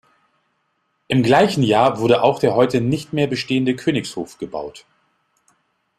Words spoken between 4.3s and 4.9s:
gebaut.